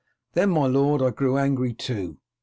Then, 0.33 0.49
my 0.49 0.65
lord, 0.65 1.03
I 1.03 1.11
grew 1.11 1.37
angry 1.37 1.75
too. 1.75 2.17